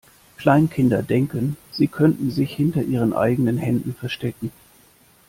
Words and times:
Kleinkinder 0.37 1.03
denken, 1.03 1.57
sie 1.69 1.87
könnten 1.87 2.31
sich 2.31 2.55
hinter 2.55 2.81
ihren 2.81 3.13
eigenen 3.13 3.59
Händen 3.59 3.93
verstecken. 3.93 4.51